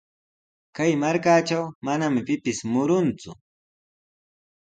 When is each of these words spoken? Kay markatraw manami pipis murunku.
Kay 0.75 0.91
markatraw 1.01 1.65
manami 1.85 2.21
pipis 2.27 2.59
murunku. 2.71 3.31